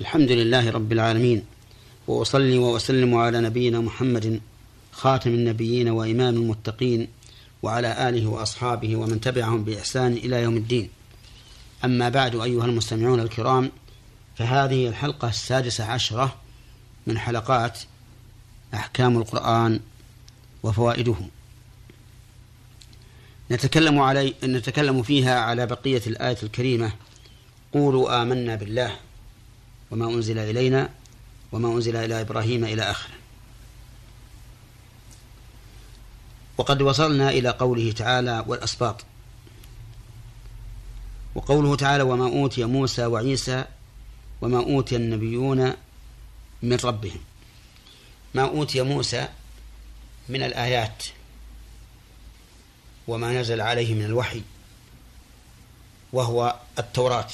[0.00, 1.44] الحمد لله رب العالمين
[2.06, 4.40] وأصلي وأسلم على نبينا محمد
[4.92, 7.08] خاتم النبيين وإمام المتقين
[7.62, 10.90] وعلى آله وأصحابه ومن تبعهم بإحسان إلى يوم الدين.
[11.84, 13.70] أما بعد أيها المستمعون الكرام
[14.36, 16.36] فهذه الحلقة السادسة عشرة
[17.06, 17.78] من حلقات
[18.74, 19.80] أحكام القرآن
[20.62, 21.16] وفوائده.
[23.50, 26.92] نتكلم علي نتكلم فيها على بقية الآية الكريمة
[27.72, 29.05] قولوا آمنا بالله.
[29.90, 30.90] وما أنزل إلينا
[31.52, 33.14] وما أنزل إلى إبراهيم إلى آخره.
[36.58, 39.04] وقد وصلنا إلى قوله تعالى والأسباط.
[41.34, 43.64] وقوله تعالى وما أوتي موسى وعيسى
[44.40, 45.72] وما أوتي النبيون
[46.62, 47.20] من ربهم.
[48.34, 49.28] ما أوتي موسى
[50.28, 51.04] من الآيات
[53.08, 54.42] وما نزل عليه من الوحي
[56.12, 57.28] وهو التوراة.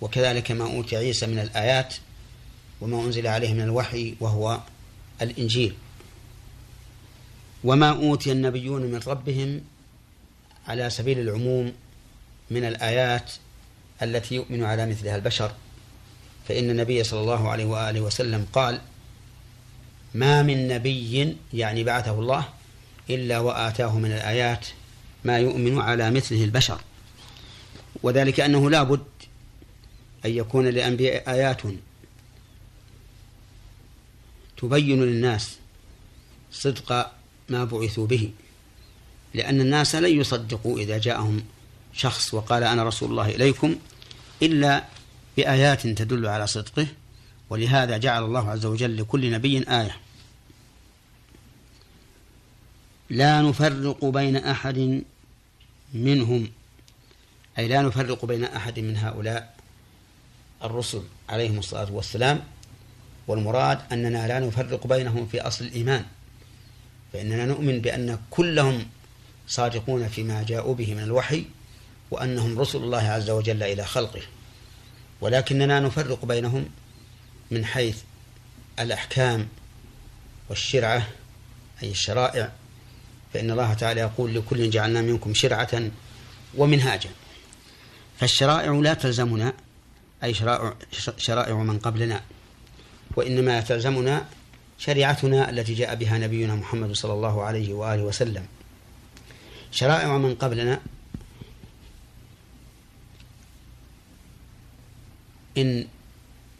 [0.00, 1.94] وكذلك ما أوتي عيسى من الآيات
[2.80, 4.60] وما أنزل عليه من الوحي وهو
[5.22, 5.74] الإنجيل.
[7.64, 9.60] وما أوتي النبيون من ربهم
[10.68, 11.72] على سبيل العموم
[12.50, 13.32] من الآيات
[14.02, 15.52] التي يؤمن على مثلها البشر.
[16.48, 18.80] فإن النبي صلى الله عليه وآله وسلم قال
[20.14, 22.44] ما من نبي يعني بعثه الله
[23.10, 24.66] إلا وآتاه من الآيات
[25.24, 26.80] ما يؤمن على مثله البشر.
[28.02, 29.17] وذلك أنه لا بد
[30.24, 31.62] أن يكون للأنبياء آيات
[34.56, 35.56] تبين للناس
[36.52, 37.10] صدق
[37.48, 38.30] ما بعثوا به
[39.34, 41.44] لأن الناس لن يصدقوا إذا جاءهم
[41.92, 43.76] شخص وقال أنا رسول الله إليكم
[44.42, 44.84] إلا
[45.36, 46.86] بآيات تدل على صدقه
[47.50, 49.96] ولهذا جعل الله عز وجل لكل نبي آية.
[53.10, 55.02] لا نفرق بين أحد
[55.94, 56.50] منهم
[57.58, 59.57] أي لا نفرق بين أحد من هؤلاء
[60.64, 62.44] الرسل عليهم الصلاة والسلام
[63.28, 66.04] والمراد أننا لا نفرق بينهم في أصل الإيمان
[67.12, 68.86] فإننا نؤمن بأن كلهم
[69.48, 71.44] صادقون فيما جاءوا به من الوحي
[72.10, 74.22] وأنهم رسل الله عز وجل إلى خلقه.
[75.20, 76.68] ولكننا نفرق بينهم
[77.50, 77.98] من حيث
[78.78, 79.48] الأحكام
[80.48, 81.08] والشرعة
[81.82, 82.52] أي الشرائع
[83.34, 85.90] فإن الله تعالى يقول لكل جعلنا منكم شرعة
[86.56, 87.10] ومنهاجا.
[88.20, 89.52] فالشرائع لا تلزمنا
[90.24, 90.34] أي
[91.18, 92.22] شرائع, من قبلنا
[93.16, 94.26] وإنما تلزمنا
[94.78, 98.46] شريعتنا التي جاء بها نبينا محمد صلى الله عليه وآله وسلم.
[99.70, 100.80] شرائع من قبلنا
[105.58, 105.86] إن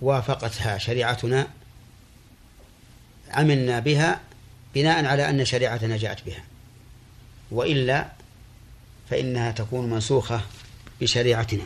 [0.00, 1.48] وافقتها شريعتنا
[3.30, 4.20] عملنا بها
[4.74, 6.44] بناء على أن شريعتنا جاءت بها.
[7.50, 8.08] وإلا
[9.10, 10.40] فإنها تكون منسوخة
[11.00, 11.64] بشريعتنا.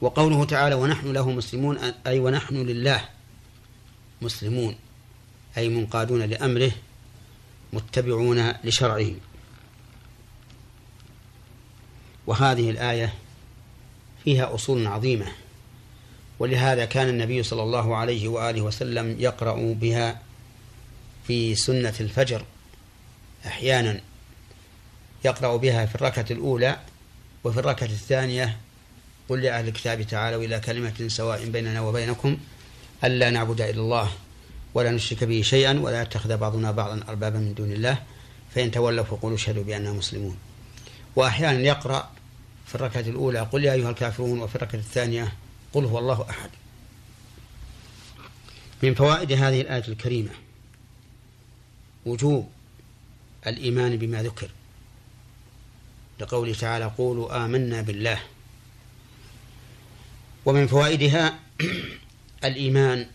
[0.00, 3.04] وقوله تعالى ونحن له مسلمون أي ونحن لله
[4.22, 4.76] مسلمون
[5.56, 6.72] أي منقادون لأمره
[7.72, 9.10] متبعون لشرعه.
[12.26, 13.14] وهذه الآية
[14.24, 15.26] فيها أصول عظيمة
[16.38, 20.20] ولهذا كان النبي صلى الله عليه وآله وسلم يقرأ بها
[21.26, 22.44] في سنة الفجر
[23.46, 24.00] أحيانا
[25.24, 26.78] يقرأ بها في الركعة الأولى
[27.44, 28.56] وفي الركعة الثانية
[29.30, 32.36] قل لأهل الكتاب تعالوا إلى كلمة سواء بيننا وبينكم
[33.04, 34.10] ألا نعبد إلا الله
[34.74, 38.02] ولا نشرك به شيئا ولا يتخذ بعضنا بعضا أربابا من دون الله
[38.54, 40.36] فإن تولوا فقولوا اشهدوا بأننا مسلمون.
[41.16, 42.10] وأحيانا يقرأ
[42.66, 44.40] في الركعة الأولى قل يا أيها الكافرون.
[44.40, 45.32] وفي الركعة الثانية
[45.72, 46.50] قل هو الله أحد.
[48.82, 50.30] من فوائد هذه الآية الكريمة
[52.06, 52.48] وجوب
[53.46, 54.50] الإيمان بما ذكر
[56.20, 58.20] لقوله تعالى قولوا آمنا بالله.
[60.44, 61.38] ومن فوائدها
[62.44, 63.06] الإيمان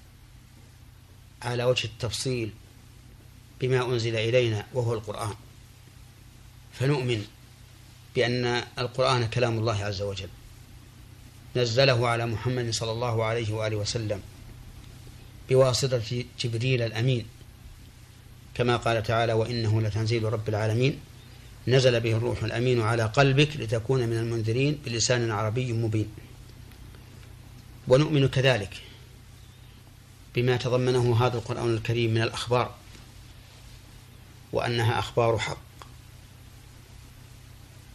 [1.42, 2.52] على وجه التفصيل
[3.62, 5.34] بما أنزل إلينا وهو القرآن.
[6.74, 7.26] فنؤمن
[8.16, 10.30] بأن القرآن كلام الله عز وجل.
[11.56, 14.22] نزله على محمد صلى الله عليه وآله وسلم
[15.50, 17.26] بواسطة جبريل الأمين.
[18.56, 21.00] كما قال تعالى وإنه لتنزيل رب العالمين.
[21.68, 26.25] نزل به الروح الأمين على قلبك لتكون من المنذرين بلسان عربي مبين.
[27.88, 28.82] ونؤمن كذلك
[30.36, 32.76] بما تضمنه هذا القرآن الكريم من الأخبار
[34.54, 35.58] وأنها أخبار حق.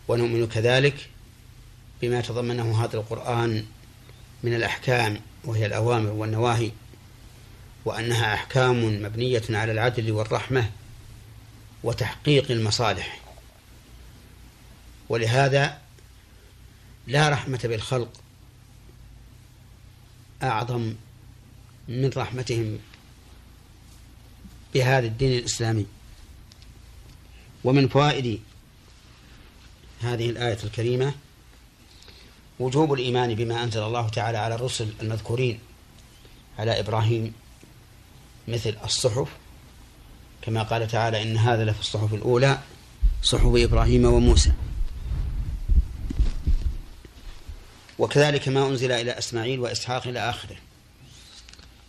[0.09, 1.09] ونؤمن كذلك
[2.03, 3.67] بما تضمنه هذا القرآن
[4.43, 6.71] من الأحكام وهي الأوامر والنواهي
[7.85, 10.71] وأنها أحكام مبنية على العدل والرحمة
[11.83, 13.21] وتحقيق المصالح.
[15.09, 15.79] ولهذا
[17.07, 18.21] لا رحمة بالخلق
[20.43, 20.95] أعظم
[21.89, 22.79] من رحمتهم
[24.75, 25.87] بهذا الدين الإسلامي.
[27.65, 28.41] ومن فوائد
[30.01, 31.15] هذه الآية الكريمة
[32.59, 35.59] وجوب الإيمان بما أنزل الله تعالى على الرسل المذكورين
[36.59, 37.33] على إبراهيم
[38.49, 39.29] مثل الصحف
[40.43, 42.61] كما قال تعالى إن هذا لفي الصحف الأولى
[43.23, 44.53] صحف إبراهيم وموسى.
[48.01, 50.57] وكذلك ما أنزل إلى إسماعيل وإسحاق إلى آخره.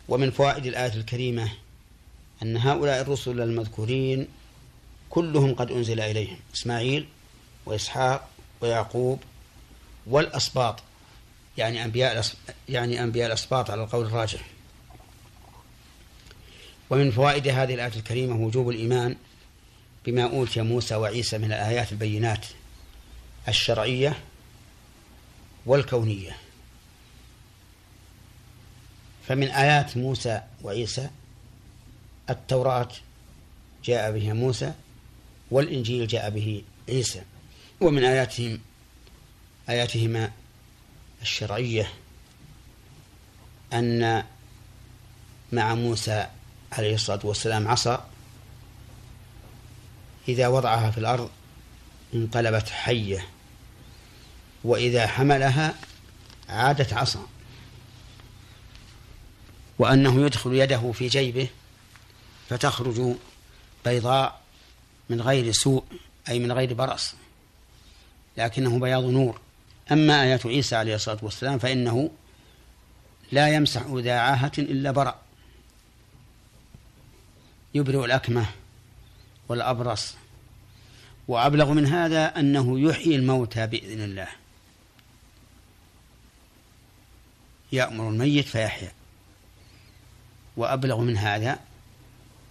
[0.09, 1.51] ومن فوائد الآية الكريمة
[2.43, 4.27] أن هؤلاء الرسل المذكورين
[5.09, 7.07] كلهم قد أنزل إليهم إسماعيل
[7.65, 8.29] وإسحاق
[8.61, 9.19] ويعقوب
[10.07, 10.79] والأسباط
[11.57, 12.25] يعني أنبياء
[12.69, 14.41] يعني أنبياء الأسباط على القول الراجح.
[16.89, 19.15] ومن فوائد هذه الآية الكريمة وجوب الإيمان
[20.05, 22.45] بما أوتي موسى وعيسى من الآيات البينات
[23.47, 24.17] الشرعية
[25.65, 26.37] والكونية.
[29.27, 31.09] فمن آيات موسى وعيسى
[32.29, 32.89] التوراة
[33.83, 34.73] جاء بها موسى
[35.51, 37.21] والإنجيل جاء به عيسى.
[37.81, 38.59] ومن آياتهم
[39.69, 40.31] آياتهما
[41.21, 41.91] الشرعية
[43.73, 44.23] أن
[45.51, 46.27] مع موسى
[46.71, 48.09] عليه الصلاة والسلام عصا.
[50.27, 51.29] إذا وضعها في الأرض
[52.13, 53.27] انقلبت حية.
[54.63, 55.75] وإذا حملها
[56.49, 57.27] عادت عصا.
[59.79, 61.47] وأنه يدخل يده في جيبه
[62.49, 63.15] فتخرج
[63.85, 64.41] بيضاء
[65.09, 65.83] من غير سوء
[66.29, 67.15] أي من غير برص.
[68.37, 69.39] لكنه بياض نور.
[69.91, 72.11] أما آيات عيسى عليه الصلاة والسلام فإنه
[73.31, 75.19] لا يمسح ذا عاهة إلا برأ.
[77.73, 78.45] يبرئ الأكمة
[79.49, 80.15] والأبرص.
[81.27, 84.40] وأبلغ من هذا أنه يحيي الموتى بإذن الله.
[87.71, 88.91] يأمر الميت فيحيا.
[90.57, 91.59] وأبلغ من هذا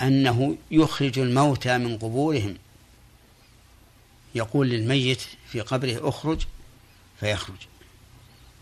[0.01, 2.57] أنه يخرج الموتى من قبورهم.
[4.35, 6.47] يقول للميت في قبره اخرج
[7.21, 7.57] فيخرج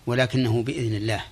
[0.06, 1.25] ولكنه بإذن الله.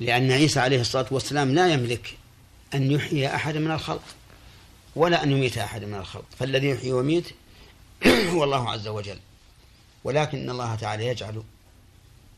[0.00, 2.16] لأن عيسى عليه الصلاة والسلام لا يملك
[2.74, 4.04] أن يحيي أحد من الخلق
[4.96, 6.24] ولا أن يميت أحد من الخلق.
[6.38, 7.34] فالذي يحيي ويميت
[8.32, 9.18] هو الله عز وجل.
[10.04, 11.42] ولكن الله تعالى يجعل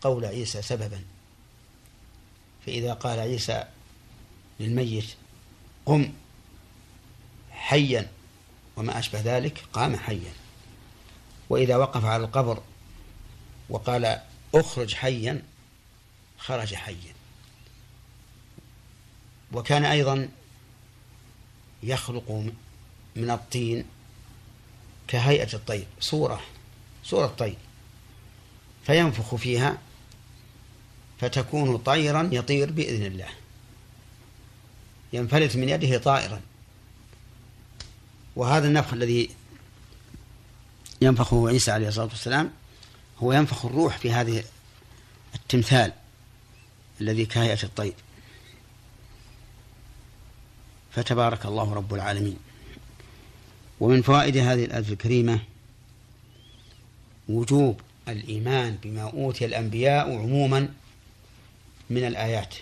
[0.02, 1.00] قول عيسى سببا.
[2.66, 3.64] فإذا قال عيسى
[4.60, 5.14] للميت
[5.86, 6.12] قم
[7.50, 8.10] حيا
[8.76, 10.32] وما أشبه ذلك قام حيا.
[11.50, 12.62] وإذا وقف على القبر
[13.68, 14.20] وقال
[14.54, 15.42] أخرج حيا
[16.38, 17.14] خرج حيا.
[19.52, 20.28] وكان أيضا
[21.82, 22.52] يخلق
[23.16, 23.84] من الطين
[25.08, 26.40] كهيئة الطير صورة
[27.04, 27.56] صورة طير
[28.86, 29.78] فينفخ فيها
[31.20, 33.28] فتكون طيرا يطير بإذن الله.
[35.12, 36.40] ينفلت من يده طائرا.
[38.36, 39.30] وهذا النفخ الذي
[41.02, 42.50] ينفخه عيسى عليه الصلاة والسلام
[43.18, 44.44] هو ينفخ الروح في هذه
[45.34, 45.92] التمثال
[47.00, 47.94] الذي كهيئة الطير.
[50.92, 52.36] فتبارك الله رب العالمين.
[53.80, 55.40] ومن فوائد هذه الآية الكريمة
[57.28, 60.68] وجوب الإيمان بما أوتي الأنبياء عموما
[61.92, 62.54] من الآيات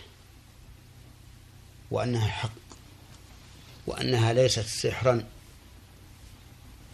[1.91, 2.51] وأنها حق
[3.87, 5.25] وأنها ليست سحرا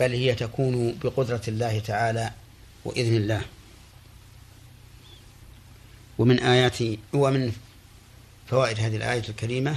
[0.00, 2.30] بل هي تكون بقدرة الله تعالى
[2.84, 3.42] وإذن الله.
[6.18, 6.78] ومن آيات
[7.12, 7.52] ومن
[8.46, 9.76] فوائد هذه الآية الكريمة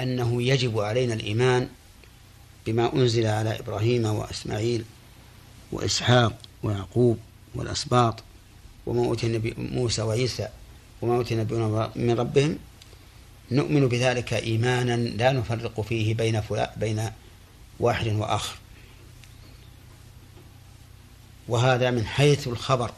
[0.00, 1.68] أنه يجب علينا الإيمان
[2.66, 4.84] بما أنزل على إبراهيم وإسماعيل
[5.72, 7.18] وإسحاق ويعقوب
[7.54, 8.22] والأسباط
[8.86, 10.48] وما أوتي النبي موسى وعيسى
[11.04, 12.58] وما أوتي النبيون من ربهم
[13.50, 16.42] نؤمن بذلك إيمانا لا نفرق فيه بين
[16.76, 17.10] بين
[17.80, 18.56] واحد وآخر.
[21.48, 22.90] وهذا من حيث الخبر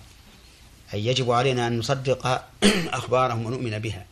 [0.95, 2.27] أي يجب علينا أن نصدق
[3.01, 4.07] أخبارهم ونؤمن بها.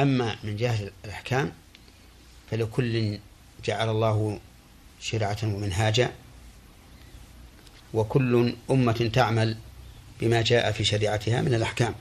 [0.00, 1.52] أما من جهة الأحكام
[2.50, 3.18] فلكل
[3.64, 4.40] جعل الله
[5.00, 6.12] شرعة ومنهاجا
[7.94, 9.56] وكل أمة تعمل
[10.20, 11.94] بما جاء في شريعتها من الأحكام.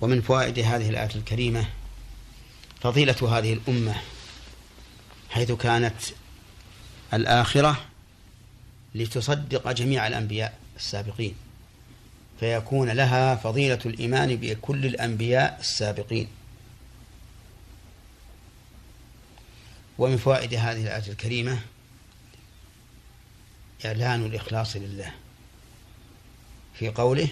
[0.00, 1.68] ومن فوائد هذه الآية الكريمة
[2.80, 3.94] فضيلة هذه الأمة
[5.30, 5.96] حيث كانت
[7.14, 7.84] الآخرة
[8.94, 11.34] لتصدق جميع الأنبياء السابقين
[12.40, 16.28] فيكون لها فضيلة الإيمان بكل الأنبياء السابقين.
[19.98, 21.58] ومن فوائد هذه الآية الكريمة
[23.84, 25.12] إعلان الإخلاص لله
[26.74, 27.28] في قوله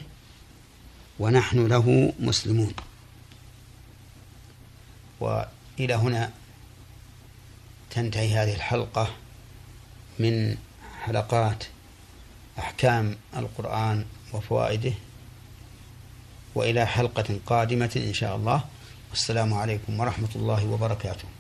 [1.19, 2.75] ونحن له مسلمون.
[5.21, 6.31] وإلى هنا
[7.91, 9.11] تنتهي هذه الحلقة
[10.19, 10.57] من
[11.03, 11.65] حلقات
[12.59, 14.93] أحكام القرآن وفوائده.
[16.55, 18.65] وإلى حلقة قادمة إن شاء الله.
[19.11, 21.34] والسلام عليكم ورحمة الله وبركاته.